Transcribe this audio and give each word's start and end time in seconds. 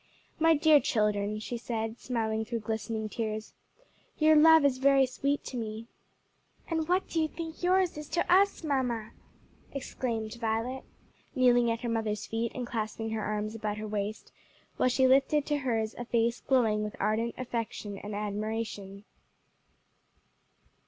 "My 0.39 0.55
dear 0.55 0.79
children," 0.79 1.37
she 1.37 1.57
said, 1.59 1.99
smiling 1.99 2.43
through 2.43 2.61
glistening 2.61 3.07
tears, 3.07 3.53
"your 4.17 4.35
love 4.35 4.65
is 4.65 4.79
very 4.79 5.05
sweet 5.05 5.43
to 5.45 5.57
me!" 5.57 5.85
"And 6.67 6.87
what 6.89 7.07
do 7.07 7.21
you 7.21 7.27
think 7.27 7.61
yours 7.61 7.99
is 7.99 8.09
to 8.09 8.25
us, 8.27 8.63
mamma?" 8.63 9.11
exclaimed 9.73 10.33
Violet, 10.41 10.85
kneeling 11.35 11.69
at 11.69 11.81
her 11.81 11.87
mother's 11.89 12.25
feet 12.25 12.51
and 12.55 12.65
clasping 12.65 13.11
her 13.11 13.21
arms 13.23 13.53
about 13.53 13.77
her 13.77 13.87
waist, 13.87 14.31
while 14.77 14.89
she 14.89 15.05
lifted 15.05 15.45
to 15.45 15.57
hers 15.59 15.93
a 15.95 16.05
face 16.05 16.41
glowing 16.41 16.83
with 16.83 16.95
ardent 16.99 17.35
affection 17.37 17.99
and 17.99 18.15
admiration. 18.15 19.03